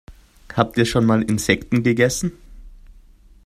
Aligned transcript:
Habt 0.55 0.79
ihr 0.79 0.85
schon 0.87 1.05
mal 1.05 1.21
Insekten 1.21 1.83
gegessen? 1.83 2.31